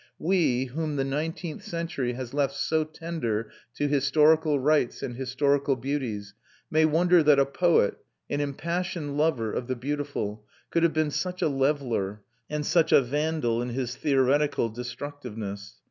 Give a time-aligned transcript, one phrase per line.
[0.17, 6.33] We, whom the nineteenth century has left so tender to historical rights and historical beauties,
[6.71, 11.43] may wonder that a poet, an impassioned lover of the beautiful, could have been such
[11.43, 15.75] a leveller, and such a vandal in his theoretical destructiveness.